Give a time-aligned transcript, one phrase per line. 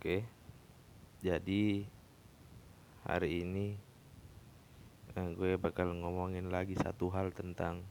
[0.00, 0.24] Oke,
[1.20, 1.84] jadi
[3.04, 3.76] hari ini
[5.12, 7.84] eh, gue bakal ngomongin lagi satu hal tentang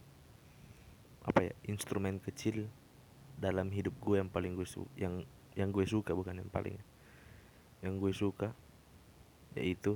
[1.22, 2.66] apa ya instrumen kecil
[3.38, 5.22] dalam hidup gue yang paling gue su yang
[5.54, 6.82] yang gue suka bukan yang paling
[7.86, 8.58] yang gue suka
[9.54, 9.94] yaitu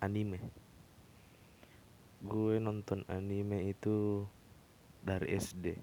[0.00, 0.40] anime.
[2.24, 4.24] Gue nonton anime itu
[5.04, 5.76] dari SD.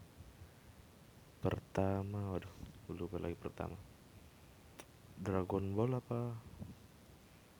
[1.45, 2.49] Pertama, waduh,
[2.89, 3.88] lupa lagi pertama.
[5.19, 6.33] Dragon Ball apa?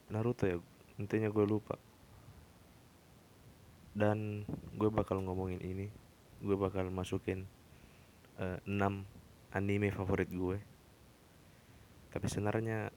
[0.09, 0.57] Naruto ya
[0.95, 1.75] intinya gue lupa.
[3.93, 4.47] Dan
[4.79, 5.87] gue bakal ngomongin ini
[6.39, 7.43] gue bakal masukin
[8.39, 8.79] uh, 6
[9.51, 10.57] anime favorit gue
[12.09, 12.89] tapi sebenarnya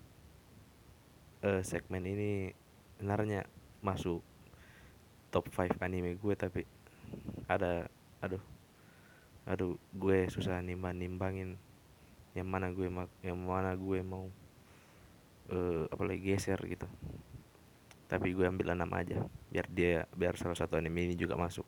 [1.42, 2.54] uh, segmen ini
[2.96, 3.44] sebenarnya
[3.82, 4.22] masuk
[5.34, 6.62] top 5 anime gue tapi
[7.50, 7.90] ada
[8.22, 8.40] aduh
[9.42, 11.58] aduh gue susah nimbang nimbangin
[12.38, 12.86] yang mana gue
[13.26, 14.30] yang mana gue mau
[15.50, 16.86] uh, apalagi geser gitu.
[18.06, 21.64] Tapi gue ambil enam aja biar dia biar salah satu anime ini juga masuk.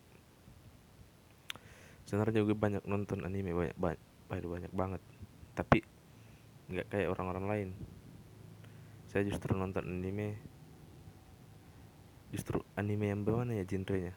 [2.04, 5.02] Sebenarnya gue banyak nonton anime banyak banyak banyak, banyak banget.
[5.56, 5.78] Tapi
[6.68, 7.68] nggak kayak orang-orang lain.
[9.08, 10.36] Saya justru nonton anime
[12.34, 14.14] justru anime yang bagaimana ya genrenya.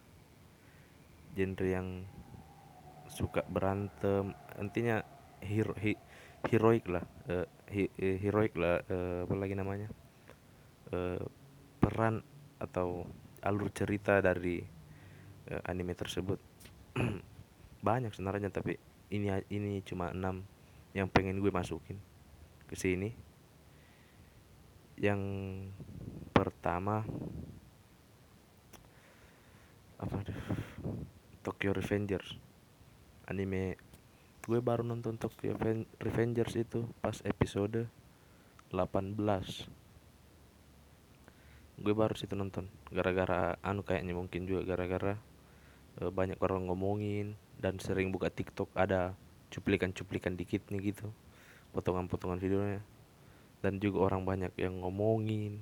[1.37, 1.87] Genre yang
[3.07, 4.99] suka berantem intinya
[5.39, 5.95] hero hi,
[6.49, 9.87] heroik lah uh, uh, heroik lah uh, apa lagi namanya
[10.95, 11.21] uh,
[11.79, 12.23] peran
[12.57, 13.05] atau
[13.43, 14.59] alur cerita dari
[15.51, 16.39] uh, anime tersebut.
[17.87, 18.75] Banyak sebenarnya tapi
[19.13, 20.43] ini ini cuma enam
[20.91, 21.99] yang pengen gue masukin
[22.67, 23.13] ke sini.
[24.97, 25.21] Yang
[26.33, 27.05] pertama
[29.97, 30.17] apa
[31.45, 32.37] Tokyo Revengers
[33.29, 33.77] anime
[34.47, 35.59] gue baru nonton Tokyo
[35.99, 37.85] Revengers itu pas episode
[38.71, 39.19] 18
[41.77, 45.13] gue baru situ nonton gara-gara anu kayaknya mungkin juga gara-gara
[45.99, 49.13] e, banyak orang ngomongin dan sering buka TikTok ada
[49.53, 51.11] cuplikan-cuplikan dikit nih gitu
[51.77, 52.81] potongan-potongan videonya.
[53.61, 55.61] Dan juga orang banyak yang ngomongin.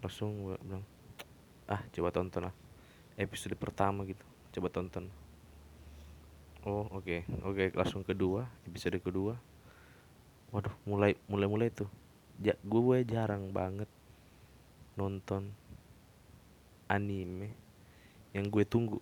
[0.00, 0.84] Langsung gue bilang
[1.70, 2.54] ah coba tonton lah
[3.16, 4.20] episode pertama gitu
[4.52, 5.08] coba tonton
[6.66, 7.02] oh oke.
[7.02, 7.20] Okay.
[7.42, 9.34] oke okay, langsung kedua episode kedua.
[10.52, 11.88] Waduh mulai mulai mulai tuh.
[12.42, 13.86] Ja, gue jarang banget
[14.98, 15.52] nonton
[16.90, 17.54] anime
[18.36, 19.00] yang gue tunggu.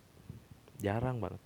[0.79, 1.43] Jarang banget.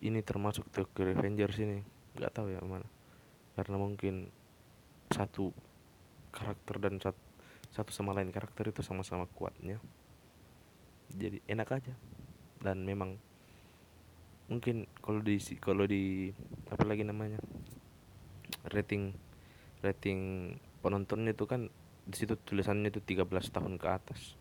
[0.00, 1.84] Ini termasuk Tokyo Revengers ini.
[2.16, 2.86] Nggak tahu ya mana.
[3.54, 4.32] Karena mungkin
[5.12, 5.52] satu
[6.32, 7.20] karakter dan satu,
[7.74, 9.76] satu sama lain karakter itu sama-sama kuatnya.
[11.12, 11.94] Jadi enak aja.
[12.62, 13.20] Dan memang
[14.50, 16.34] mungkin kalau di kalau di
[16.66, 17.38] apa lagi namanya
[18.66, 19.14] rating
[19.80, 20.52] rating
[20.82, 21.70] penontonnya itu kan
[22.04, 24.34] di situ tulisannya itu 13 tahun ke atas.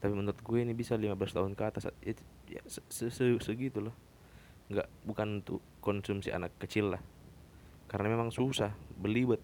[0.00, 2.14] Tapi menurut gue ini bisa 15 tahun ke atas ya,
[2.48, 3.96] ya se, se, se, segitu loh.
[4.70, 7.02] Nggak bukan untuk konsumsi anak kecil lah.
[7.90, 9.42] Karena memang susah belibet.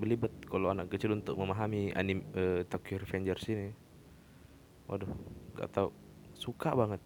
[0.00, 3.70] Belibet kalau anak kecil untuk memahami anime uh, Tokyo Revengers ini.
[4.88, 5.12] Waduh
[5.54, 5.88] nggak tahu
[6.36, 7.00] suka banget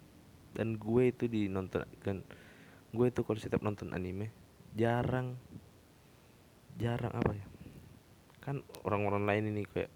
[0.57, 2.23] dan gue itu di nonton kan
[2.91, 4.35] gue itu kalau setiap nonton anime
[4.75, 5.39] jarang
[6.79, 7.47] jarang apa ya
[8.41, 9.93] kan orang-orang lain ini kayak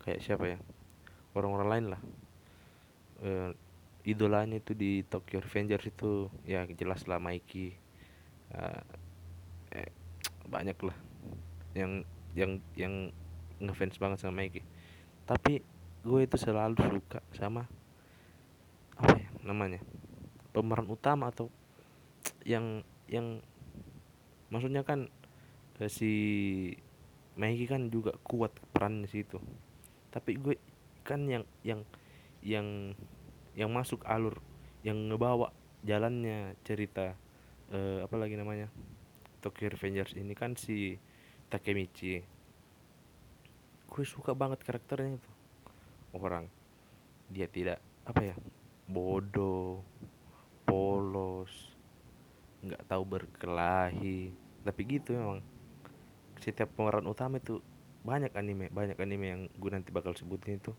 [0.00, 0.58] kayak siapa ya
[1.36, 2.02] orang-orang lain lah.
[3.18, 3.30] E,
[4.08, 7.76] idolanya itu di Tokyo Revengers itu ya jelas lah Mikey
[8.56, 8.80] uh,
[9.74, 9.92] eh,
[10.48, 10.96] banyak lah
[11.76, 12.00] yang
[12.32, 13.12] yang yang
[13.60, 14.64] ngefans banget sama Mikey.
[15.28, 15.60] Tapi
[16.06, 17.68] gue itu selalu suka sama
[18.96, 19.82] apa ya namanya
[20.52, 21.52] pemeran utama atau
[22.44, 23.40] yang yang
[24.48, 25.08] maksudnya kan
[25.80, 26.12] eh, si
[27.38, 29.38] Maggie kan juga kuat perannya situ.
[30.10, 30.56] Tapi gue
[31.06, 31.86] kan yang yang
[32.42, 32.66] yang
[33.54, 34.42] yang masuk alur
[34.82, 35.54] yang ngebawa
[35.86, 37.14] jalannya cerita
[37.70, 38.66] uh, apa lagi namanya
[39.38, 40.98] Tokyo Revengers ini kan si
[41.46, 42.18] Takemichi.
[43.88, 45.30] Gue suka banget karakternya itu.
[46.18, 46.50] Orang
[47.30, 47.78] dia tidak
[48.08, 48.36] apa ya
[48.88, 49.84] bodoh
[50.68, 51.72] polos
[52.60, 54.36] nggak tahu berkelahi.
[54.60, 55.40] Tapi gitu memang
[56.44, 57.64] setiap pemeran utama itu
[58.04, 60.76] banyak anime banyak anime yang gue nanti bakal sebutin itu.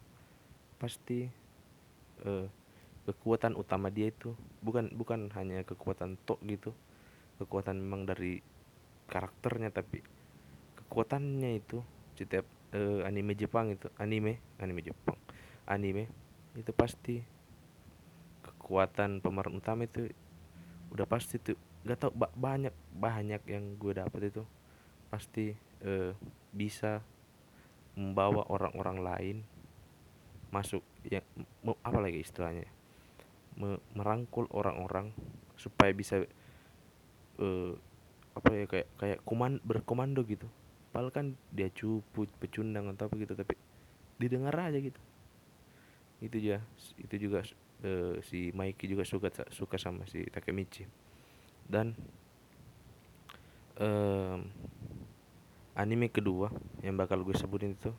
[0.78, 1.26] Pasti
[2.24, 2.46] uh,
[3.10, 6.78] kekuatan utama dia itu bukan bukan hanya kekuatan tok gitu
[7.42, 8.44] kekuatan memang dari
[9.10, 10.06] karakternya tapi
[10.78, 11.82] kekuatannya itu
[12.14, 12.46] setiap
[12.78, 15.18] uh, anime Jepang itu anime anime Jepang
[15.66, 16.06] anime
[16.54, 17.24] itu pasti
[18.70, 20.14] kekuatan pemeran utama itu
[20.94, 21.58] udah pasti tuh
[21.90, 24.46] gak tau ba banyak banyak yang gue dapat itu.
[25.10, 26.14] Pasti uh,
[26.54, 27.02] bisa
[27.98, 29.38] membawa orang-orang lain
[30.54, 31.26] masuk ya
[31.82, 32.70] apa lagi istilahnya
[33.98, 35.12] merangkul orang-orang
[35.58, 36.24] supaya bisa
[37.42, 37.74] uh,
[38.38, 40.46] apa ya kayak kayak kuman berkomando gitu.
[40.94, 43.58] Padahal kan dia cupu pecundang atau apa gitu tapi
[44.22, 45.02] didengar aja gitu.
[46.22, 46.62] Itu ya
[47.02, 47.44] itu juga
[47.84, 50.88] uh, si Mikey juga suka suka sama si Takemichi.
[51.70, 51.94] Dan
[53.80, 54.50] um,
[55.78, 56.52] anime kedua
[56.84, 57.92] yang bakal gue sebutin itu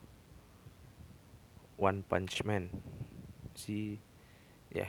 [1.80, 2.68] One Punch Man.
[3.56, 3.96] Si
[4.70, 4.86] ya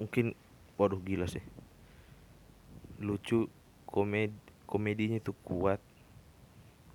[0.00, 0.34] mungkin
[0.74, 1.42] waduh gila sih.
[2.98, 3.46] Lucu
[3.86, 4.34] komedi
[4.66, 5.78] komedinya itu kuat.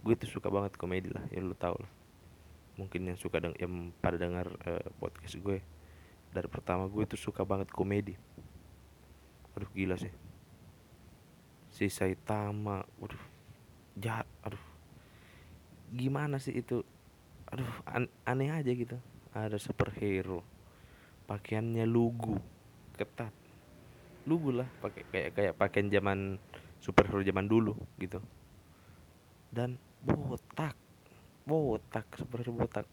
[0.03, 1.91] Gue tuh suka banget komedi lah ya lu tau lah.
[2.79, 5.59] Mungkin yang suka deng yang pada dengar uh, podcast gue
[6.29, 8.13] dari pertama gue tuh suka banget komedi.
[9.57, 10.13] Aduh gila sih.
[11.73, 13.23] Si Saitama aduh
[13.97, 14.61] jahat aduh.
[15.89, 16.85] Gimana sih itu?
[17.49, 18.97] Aduh an aneh aja gitu.
[19.33, 20.45] Ada superhero
[21.25, 22.37] pakaiannya lugu
[22.97, 23.33] ketat.
[24.25, 26.37] Lugu lah pakai kayak kayak pakaian zaman
[26.77, 28.21] superhero zaman dulu gitu.
[29.49, 30.77] Dan botak
[31.49, 32.85] botak seperti botak.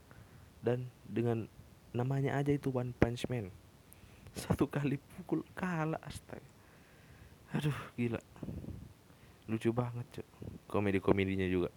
[0.64, 1.44] Dan dengan
[1.96, 3.48] namanya aja itu One Punch Man.
[4.36, 6.44] Satu kali pukul kalah astaga.
[7.56, 8.20] Aduh gila.
[9.48, 10.28] Lucu banget cok
[10.68, 11.72] komedi komedinya juga.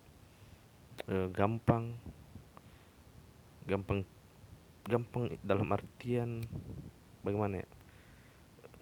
[1.08, 1.96] E, gampang.
[3.64, 4.04] Gampang
[4.90, 6.44] gampang dalam artian
[7.24, 7.68] bagaimana ya?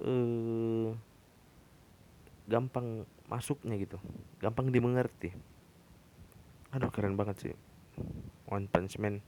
[0.02, 0.14] E,
[2.50, 4.02] gampang masuknya gitu.
[4.42, 5.36] Gampang dimengerti.
[6.74, 7.54] Aduh keren banget sih.
[8.48, 9.20] One Punch Man.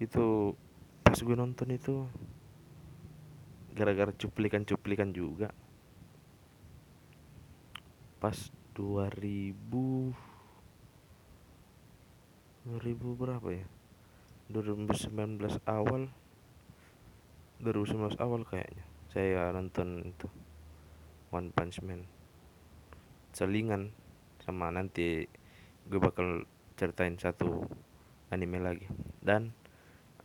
[0.00, 0.56] Itu
[1.10, 2.06] pas gue nonton itu
[3.74, 5.50] gara-gara cuplikan-cuplikan juga.
[8.22, 8.38] Pas
[8.78, 9.58] 2000
[12.62, 13.66] 2000 berapa ya?
[14.54, 16.14] 2019 awal
[17.58, 20.30] 2019 awal kayaknya saya nonton itu
[21.34, 22.06] One Punch Man.
[23.34, 23.90] Selingan
[24.46, 25.26] sama nanti
[25.90, 26.46] gue bakal
[26.78, 27.66] ceritain satu
[28.30, 28.86] anime lagi.
[29.18, 29.58] Dan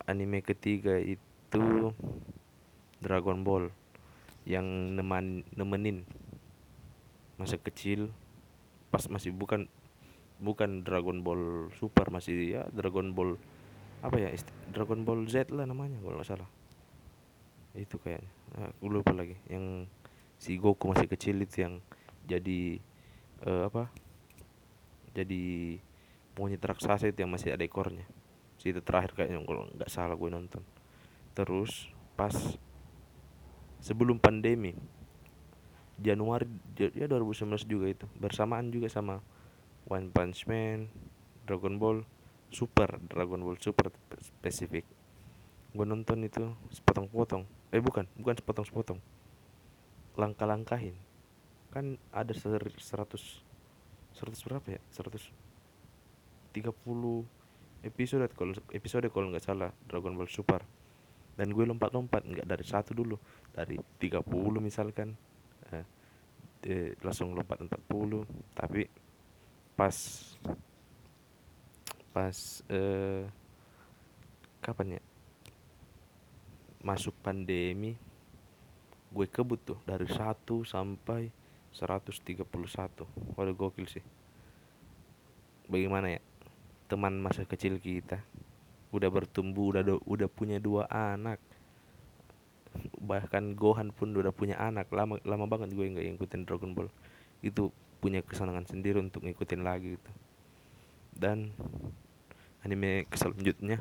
[0.04, 1.92] anime ketiga itu
[3.00, 3.72] Dragon Ball
[4.44, 6.04] yang neman nemenin
[7.40, 8.12] masa kecil.
[8.92, 9.66] Pas masih bukan
[10.36, 13.40] bukan Dragon Ball Super masih ya Dragon Ball
[14.04, 14.28] apa ya
[14.70, 16.48] Dragon Ball Z lah namanya kalau nggak salah.
[17.76, 18.30] Itu kayaknya.
[18.56, 19.36] Nah, gue lupa lagi.
[19.48, 19.88] Yang
[20.36, 21.80] si Goku masih kecil itu yang
[22.28, 22.80] jadi
[23.44, 23.88] uh, apa
[25.16, 25.76] jadi
[26.36, 28.04] monyet raksasa itu yang masih ada ekornya
[28.72, 30.62] itu terakhir kayaknya kalau nggak salah gue nonton.
[31.36, 32.32] Terus pas
[33.78, 34.72] sebelum pandemi
[35.96, 39.20] Januari ya 2019 juga itu bersamaan juga sama
[39.88, 40.92] One Punch Man
[41.48, 42.04] Dragon Ball
[42.52, 44.84] Super Dragon Ball Super spesifik.
[45.72, 49.00] Gue nonton itu sepotong-potong eh bukan bukan sepotong-sepotong.
[50.16, 50.96] Langkah-langkahin.
[51.72, 53.44] Kan ada seratus
[54.16, 54.80] seratus berapa ya?
[54.88, 55.28] seratus
[56.56, 57.28] tiga puluh
[57.82, 60.62] episode kalau episode kalau nggak salah Dragon Ball Super.
[61.36, 63.16] Dan gue lompat-lompat nggak dari satu dulu
[63.52, 65.12] dari tiga puluh misalkan.
[65.72, 65.84] Eh,
[66.64, 68.24] eh, langsung lompat empat puluh
[68.56, 68.86] tapi
[69.76, 69.96] pas
[72.14, 72.36] pas
[72.72, 73.24] eh,
[74.64, 75.02] kapan ya?
[76.86, 77.98] Masuk pandemi
[79.16, 81.32] gue kebut tuh dari 1 sampai
[81.72, 82.44] 131
[83.32, 84.04] waduh gokil sih.
[85.72, 86.20] Bagaimana ya
[86.86, 88.22] teman masa kecil kita.
[88.94, 91.38] Udah bertumbuh udah udah punya dua anak.
[93.00, 94.90] Bahkan Gohan pun udah punya anak.
[94.94, 96.90] Lama lama banget gue nggak ngikutin Dragon Ball.
[97.42, 100.10] Itu punya kesenangan sendiri untuk ngikutin lagi gitu
[101.16, 101.48] dan
[102.60, 103.80] anime selanjutnya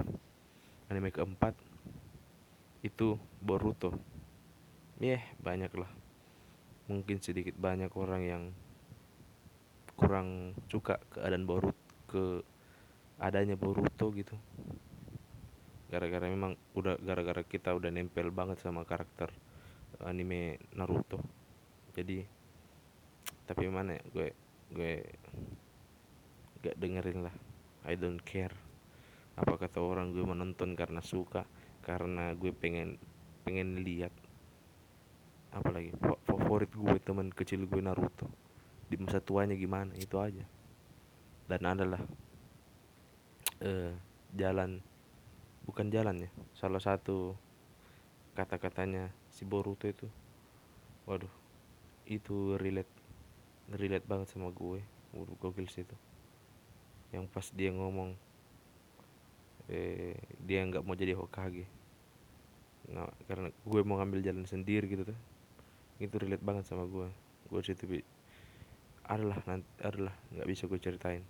[0.87, 1.51] anime keempat
[2.79, 3.91] itu Boruto.
[5.03, 5.91] Ya banyak lah.
[6.87, 8.43] Mungkin sedikit banyak orang yang
[9.99, 11.75] kurang suka keadaan Boruto
[12.07, 12.45] ke
[13.19, 14.35] adanya Boruto gitu.
[15.87, 19.31] Gara-gara memang udah gara-gara kita udah nempel banget sama karakter
[20.03, 21.23] anime Naruto.
[21.95, 22.19] Jadi
[23.45, 24.27] tapi mana ya gue
[24.75, 24.93] gue
[26.65, 27.35] gak dengerin lah.
[27.85, 28.53] I don't care
[29.35, 31.43] apa kata orang gue menonton karena suka
[31.83, 32.95] karena gue pengen
[33.43, 34.15] pengen lihat
[35.51, 35.91] apalagi
[36.23, 38.27] favorit gue teman kecil gue Naruto.
[38.91, 40.43] Di masa tuanya gimana itu aja.
[41.45, 42.01] Dan adalah
[43.63, 43.93] uh,
[44.35, 44.81] jalan.
[45.65, 47.33] Bukan jalan ya salah satu
[48.37, 50.07] kata-katanya si Boruto itu.
[51.05, 51.31] Waduh
[52.05, 52.91] itu relate
[53.73, 54.81] relate banget sama gue
[55.41, 55.97] gokil sih itu.
[57.15, 58.13] Yang pas dia ngomong
[59.65, 61.65] eh dia nggak mau jadi Hokage.
[62.85, 65.19] Nah, karena gue mau ngambil jalan sendiri gitu tuh
[65.97, 67.09] itu relate banget sama gue.
[67.49, 67.99] Gue situ bi
[69.05, 71.21] adalah nanti adalah nggak bisa gue ceritain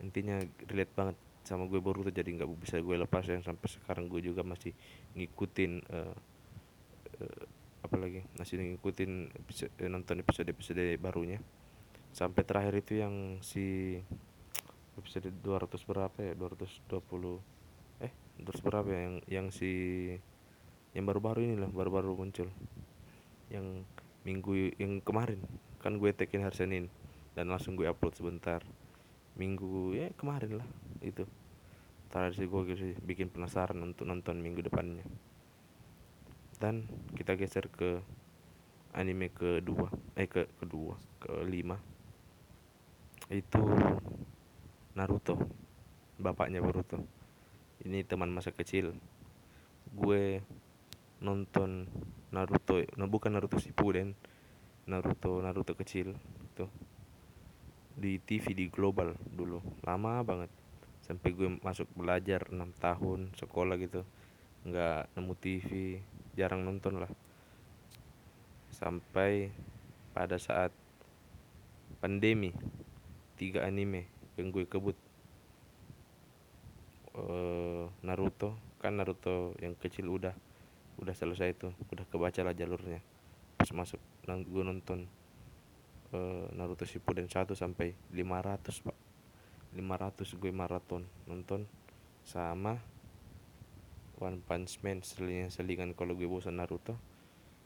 [0.00, 3.26] intinya relate banget sama gue baru tuh jadi nggak bisa gue lepas.
[3.26, 4.72] Yang sampai sekarang gue juga masih
[5.18, 6.14] ngikutin uh,
[7.18, 7.44] uh,
[7.82, 11.42] apalagi masih ngikutin episode, eh, nonton episode episode barunya.
[12.14, 13.98] Sampai terakhir itu yang si
[14.94, 19.70] episode 200 berapa ya 220 eh 200 berapa ya yang yang si
[20.92, 22.48] yang baru-baru ini lah baru-baru muncul.
[23.50, 23.84] Yang
[24.22, 25.42] minggu yang kemarin.
[25.82, 26.84] Kan gue tekin hari Senin
[27.34, 28.62] dan langsung gue upload sebentar
[29.36, 30.68] minggu ya kemarin lah
[31.00, 31.24] itu.
[32.12, 35.04] Terakhir sih gue sih bikin penasaran untuk nonton minggu depannya.
[36.60, 36.86] Dan
[37.16, 38.04] kita geser ke
[38.92, 41.80] anime kedua eh ke kedua kelima.
[43.32, 43.64] Itu
[44.92, 45.40] Naruto
[46.20, 47.00] bapaknya Boruto.
[47.82, 48.92] Ini teman masa kecil.
[49.88, 50.44] Gue
[51.22, 51.86] nonton
[52.34, 54.18] Naruto nah bukan Naruto Shippuden
[54.90, 56.18] Naruto Naruto kecil
[56.52, 56.66] itu
[57.96, 59.60] di TV di global dulu.
[59.84, 60.50] Lama banget.
[61.02, 64.06] Sampai gue masuk belajar enam tahun sekolah gitu.
[64.64, 65.68] Nggak nemu TV
[66.38, 67.12] jarang nonton lah.
[68.72, 69.52] Sampai
[70.16, 70.72] pada saat
[72.00, 72.52] pandemi
[73.36, 74.96] tiga anime yang gue kebut.
[77.12, 80.32] Uh, Naruto kan Naruto yang kecil udah
[80.96, 83.04] udah selesai itu udah kebaca lah jalurnya.
[83.60, 85.04] Pas masuk gue nonton
[86.14, 88.96] uh, Naruto Shippuden 1 sampai 500 pak.
[89.72, 91.64] 500 gue maraton nonton
[92.22, 92.76] sama
[94.20, 96.94] One Punch Man selingan selingan kalau gue bosan Naruto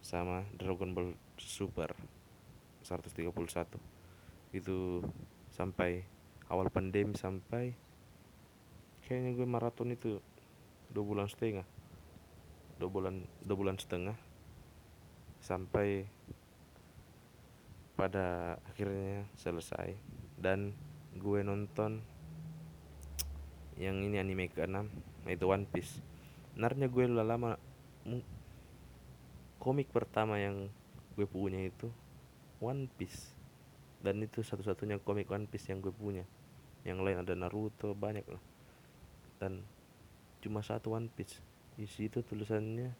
[0.00, 1.92] sama Dragon Ball Super
[2.86, 3.26] 131
[4.54, 5.02] itu
[5.50, 6.06] sampai
[6.46, 7.74] awal pandemi sampai
[9.02, 10.22] kayaknya gue maraton itu
[10.90, 11.66] dua bulan setengah.
[12.78, 14.16] Dua bulan dua bulan setengah.
[15.42, 16.06] Sampai
[17.96, 19.96] pada akhirnya selesai.
[20.36, 20.76] Dan
[21.16, 22.04] gue nonton
[23.80, 24.88] yang ini anime ke-6
[25.24, 26.04] yaitu One Piece.
[26.52, 27.56] Sebenarnya gue lama
[29.56, 30.68] komik pertama yang
[31.16, 31.88] gue punya itu
[32.60, 33.32] One Piece.
[34.04, 36.22] Dan itu satu-satunya komik One Piece yang gue punya.
[36.84, 38.44] Yang lain ada Naruto banyak lah.
[39.40, 39.64] Dan
[40.44, 41.40] cuma satu One Piece.
[41.76, 42.94] Isi itu tulisannya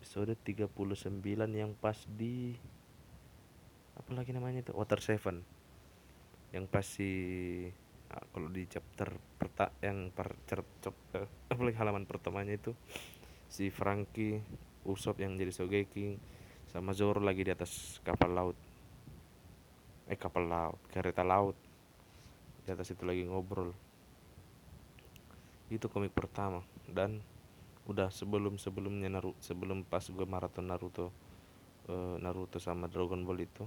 [0.00, 0.72] episode 39
[1.52, 2.56] yang pas di
[4.00, 4.72] apa lagi namanya itu?
[4.72, 5.44] Water Seven.
[6.56, 7.10] Yang pas si
[8.08, 10.90] nah, kalau di chapter perta yang per chapter
[11.52, 12.72] apalagi halaman pertamanya itu
[13.46, 14.40] si Franky
[14.88, 16.16] Usopp yang jadi Sogeki
[16.72, 18.56] sama Zoro lagi di atas kapal laut.
[20.08, 21.54] Eh kapal laut kereta laut.
[22.64, 23.76] Di atas itu lagi ngobrol.
[25.68, 26.64] Itu komik pertama.
[26.88, 27.20] Dan
[27.86, 31.10] udah sebelum sebelumnya Naruto sebelum pas gue maraton Naruto
[31.90, 33.66] uh, Naruto sama Dragon Ball itu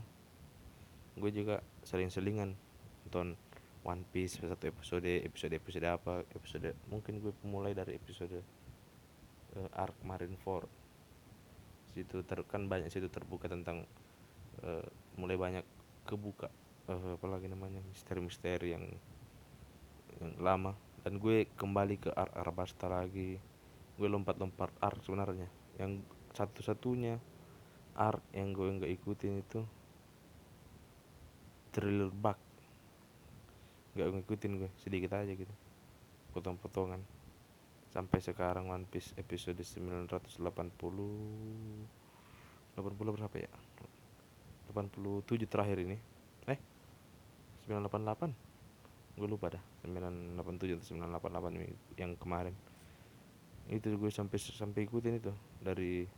[1.18, 2.58] gue juga sering-selingan
[3.08, 3.38] nonton
[3.84, 8.42] One Piece satu episode episode episode apa episode mungkin gue mulai dari episode
[9.60, 10.70] uh, arc Marineford
[11.94, 13.86] situ ter kan banyak situ terbuka tentang
[14.66, 14.88] uh,
[15.20, 15.66] mulai banyak
[16.10, 16.50] kebuka
[16.90, 18.86] uh, apalagi namanya misteri-misteri yang
[20.20, 20.74] yang lama.
[21.04, 23.36] Dan gue kembali ke arc Arabasta lagi.
[24.00, 25.48] Gue lompat-lompat arc sebenarnya.
[25.78, 27.20] Yang satu-satunya
[27.94, 29.62] arc yang gue nggak ikutin itu
[31.74, 32.38] thriller bug
[33.94, 35.54] nggak ngikutin gue sedikit aja gitu.
[36.34, 36.98] Potong-potongan.
[37.94, 40.42] Sampai sekarang One Piece episode 980
[42.74, 43.54] 80 berapa ya?
[44.74, 46.02] 87 terakhir ini.
[46.50, 46.58] Eh
[47.70, 48.34] 988
[49.14, 52.58] gue lupa dah 987 atau 988 yang kemarin.
[53.70, 55.30] Itu gue sampai sampai ikutin itu.
[55.62, 56.10] Dari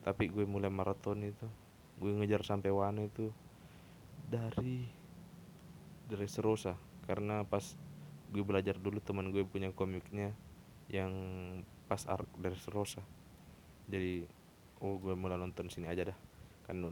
[0.00, 1.44] tapi gue mulai maraton itu.
[2.00, 3.28] Gue ngejar sampai Wano itu
[4.30, 4.86] dari
[6.28, 7.76] Serosa karena pas
[8.34, 10.34] gue belajar dulu teman gue punya komiknya
[10.90, 11.12] yang
[11.86, 13.00] pas arc dari Rosa.
[13.86, 14.24] Jadi
[14.82, 16.18] oh gue mulai nonton sini aja dah.
[16.66, 16.82] Kan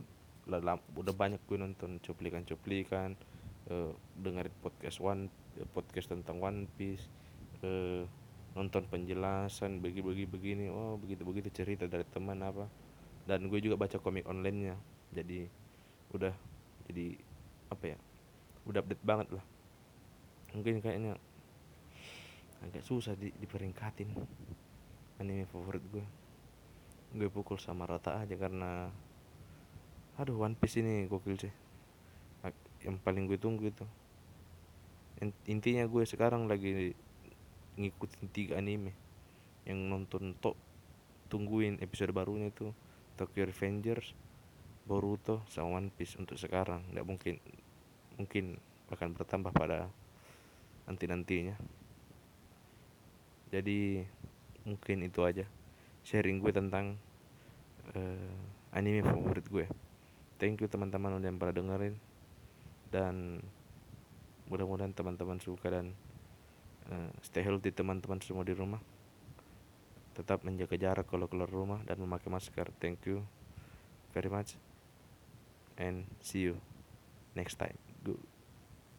[0.46, 3.18] udah banyak gue nonton cuplikan-cuplikan
[3.72, 5.26] uh, dengerin podcast one
[5.58, 7.06] uh, podcast tentang One Piece
[7.64, 8.04] uh,
[8.52, 12.68] nonton penjelasan bagi-bagi begini oh begitu begitu cerita dari teman apa.
[13.26, 14.76] Dan gue juga baca komik onlinenya.
[15.14, 15.46] Jadi
[16.12, 16.51] udah
[16.88, 17.16] jadi
[17.72, 17.98] apa ya
[18.68, 19.44] udah update banget lah.
[20.52, 21.16] Mungkin kayaknya
[22.62, 24.14] agak susah di, diperingkatin
[25.18, 26.04] anime favorit gue
[27.12, 28.88] gue pukul sama rata aja karena
[30.16, 31.54] aduh One Piece ini gokil sih.
[32.82, 33.86] Yang paling gue tunggu itu.
[35.46, 36.96] Intinya gue sekarang lagi
[37.78, 38.90] ngikutin tiga anime.
[39.62, 40.58] Yang nonton tok
[41.30, 42.74] tungguin episode barunya itu
[43.14, 44.12] Tokyo Revengers
[44.82, 46.82] Boruto sama One Piece untuk sekarang.
[46.90, 47.34] Nggak mungkin
[48.18, 48.44] mungkin
[48.92, 49.88] akan bertambah pada
[50.84, 51.56] nanti nantinya
[53.52, 54.04] jadi
[54.64, 55.44] mungkin itu aja
[56.00, 56.96] sharing gue tentang
[57.92, 58.36] uh,
[58.72, 59.66] anime favorit gue.
[60.40, 61.94] Thank you teman-teman yang pernah dengerin.
[62.88, 63.44] Dan
[64.48, 65.92] mudah-mudahan teman-teman suka dan
[66.88, 68.80] uh, stay healthy teman-teman semua di rumah.
[70.16, 72.72] Tetap menjaga jarak kalau keluar rumah dan memakai masker.
[72.80, 73.20] Thank you
[74.16, 74.71] very much
[75.82, 76.56] and see you
[77.34, 77.76] next time